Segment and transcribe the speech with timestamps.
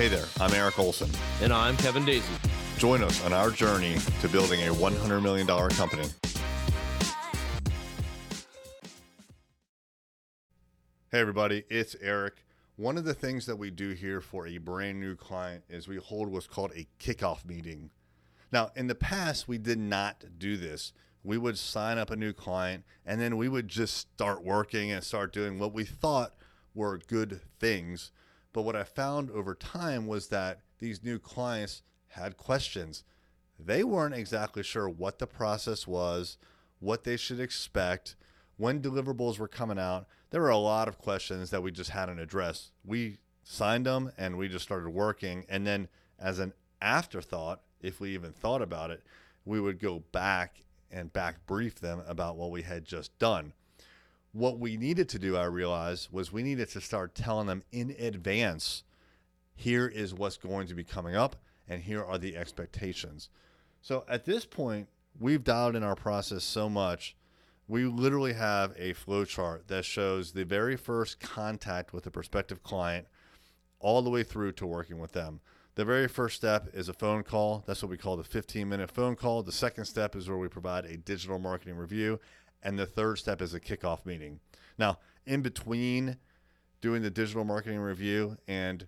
[0.00, 1.10] Hey there, I'm Eric Olson.
[1.42, 2.24] And I'm Kevin Daisey.
[2.78, 6.08] Join us on our journey to building a $100 million company.
[11.12, 12.46] Hey, everybody, it's Eric.
[12.76, 15.96] One of the things that we do here for a brand new client is we
[15.96, 17.90] hold what's called a kickoff meeting.
[18.50, 20.94] Now, in the past, we did not do this.
[21.22, 25.04] We would sign up a new client and then we would just start working and
[25.04, 26.36] start doing what we thought
[26.74, 28.12] were good things.
[28.52, 33.04] But what I found over time was that these new clients had questions.
[33.58, 36.36] They weren't exactly sure what the process was,
[36.78, 38.16] what they should expect,
[38.56, 40.06] when deliverables were coming out.
[40.30, 42.72] There were a lot of questions that we just hadn't addressed.
[42.84, 45.44] We signed them and we just started working.
[45.48, 45.88] And then,
[46.18, 49.02] as an afterthought, if we even thought about it,
[49.44, 53.52] we would go back and back brief them about what we had just done.
[54.32, 57.94] What we needed to do, I realized, was we needed to start telling them in
[57.98, 58.84] advance
[59.56, 61.36] here is what's going to be coming up,
[61.68, 63.28] and here are the expectations.
[63.82, 67.16] So at this point, we've dialed in our process so much.
[67.68, 72.62] We literally have a flow chart that shows the very first contact with a prospective
[72.62, 73.06] client
[73.80, 75.40] all the way through to working with them.
[75.74, 77.62] The very first step is a phone call.
[77.66, 79.42] That's what we call the 15 minute phone call.
[79.42, 82.18] The second step is where we provide a digital marketing review.
[82.62, 84.40] And the third step is a kickoff meeting.
[84.78, 86.16] Now, in between
[86.80, 88.86] doing the digital marketing review and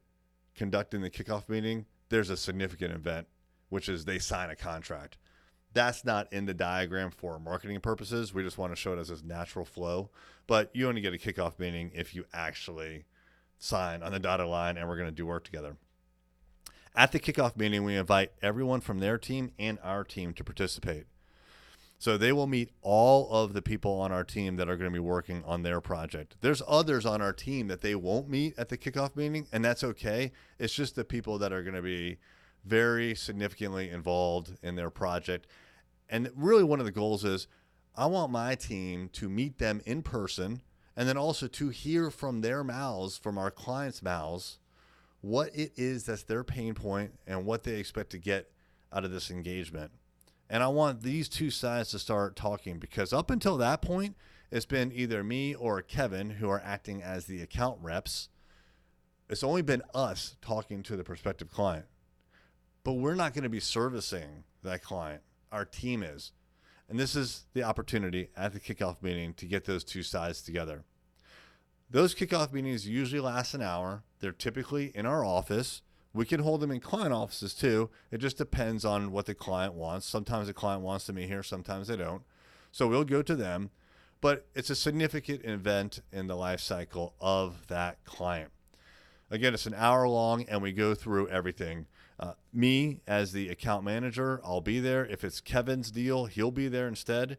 [0.54, 3.26] conducting the kickoff meeting, there's a significant event,
[3.68, 5.16] which is they sign a contract.
[5.74, 8.34] That's not in the diagram for marketing purposes.
[8.34, 10.10] We just want to show it as a natural flow.
[10.46, 13.06] But you only get a kickoff meeting if you actually
[13.58, 15.76] sign on the dotted line and we're going to do work together.
[16.94, 21.06] At the kickoff meeting, we invite everyone from their team and our team to participate.
[22.02, 24.92] So they will meet all of the people on our team that are going to
[24.92, 26.34] be working on their project.
[26.40, 29.84] There's others on our team that they won't meet at the kickoff meeting, and that's
[29.84, 30.32] okay.
[30.58, 32.18] It's just the people that are going to be
[32.64, 35.46] very significantly involved in their project.
[36.10, 37.46] And really, one of the goals is
[37.94, 40.62] I want my team to meet them in person
[40.96, 44.58] and then also to hear from their mouths, from our clients' mouths,
[45.20, 48.50] what it is that's their pain point and what they expect to get
[48.92, 49.92] out of this engagement.
[50.50, 54.16] And I want these two sides to start talking because up until that point,
[54.50, 58.28] it's been either me or Kevin who are acting as the account reps.
[59.30, 61.86] It's only been us talking to the prospective client.
[62.84, 65.22] But we're not going to be servicing that client.
[65.50, 66.32] Our team is.
[66.88, 70.84] And this is the opportunity at the kickoff meeting to get those two sides together.
[71.88, 74.02] Those kickoff meetings usually last an hour.
[74.20, 75.80] They're typically in our office.
[76.14, 77.90] We can hold them in client offices too.
[78.10, 80.06] It just depends on what the client wants.
[80.06, 82.22] Sometimes the client wants to meet here, sometimes they don't.
[82.70, 83.70] So we'll go to them.
[84.20, 88.52] But it's a significant event in the life cycle of that client.
[89.30, 91.86] Again, it's an hour long and we go through everything.
[92.20, 95.04] Uh, me, as the account manager, I'll be there.
[95.06, 97.38] If it's Kevin's deal, he'll be there instead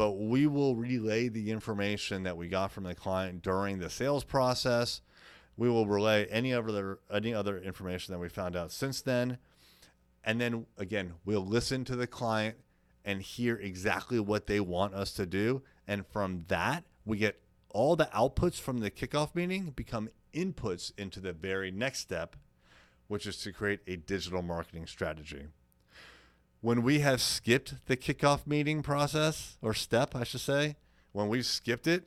[0.00, 4.24] but we will relay the information that we got from the client during the sales
[4.24, 5.02] process.
[5.60, 9.36] We will relay any other any other information that we found out since then.
[10.24, 12.56] And then again, we'll listen to the client
[13.04, 15.60] and hear exactly what they want us to do.
[15.86, 21.20] And from that, we get all the outputs from the kickoff meeting become inputs into
[21.20, 22.36] the very next step,
[23.08, 25.48] which is to create a digital marketing strategy
[26.62, 30.76] when we have skipped the kickoff meeting process or step, I should say,
[31.12, 32.04] when we've skipped it,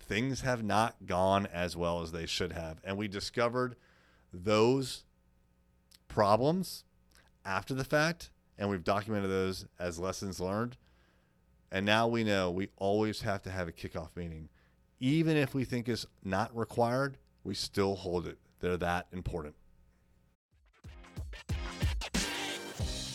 [0.00, 2.80] things have not gone as well as they should have.
[2.84, 3.76] And we discovered
[4.32, 5.04] those
[6.08, 6.84] problems
[7.44, 10.76] after the fact, and we've documented those as lessons learned.
[11.70, 14.48] And now we know we always have to have a kickoff meeting.
[14.98, 18.38] Even if we think it's not required, we still hold it.
[18.60, 19.54] They're that important.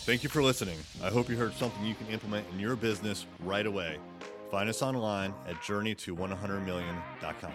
[0.05, 0.77] Thank you for listening.
[1.03, 3.97] I hope you heard something you can implement in your business right away.
[4.51, 7.53] Find us online at journeyto100million.com.